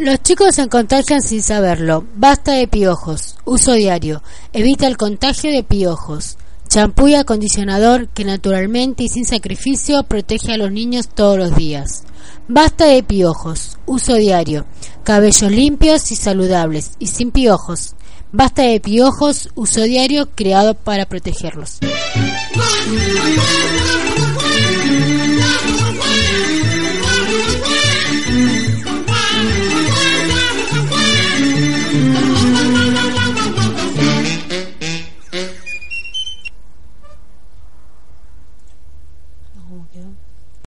[0.00, 2.06] Los chicos se contagian sin saberlo.
[2.14, 3.36] Basta de piojos.
[3.44, 4.22] Uso diario.
[4.54, 6.38] Evita el contagio de piojos.
[6.70, 12.04] Champú y acondicionador que naturalmente y sin sacrificio protege a los niños todos los días.
[12.48, 13.76] Basta de piojos.
[13.84, 14.64] Uso diario.
[15.04, 17.94] Cabellos limpios y saludables y sin piojos.
[18.32, 19.50] Basta de piojos.
[19.54, 21.78] Uso diario creado para protegerlos.
[39.70, 40.02] 目标。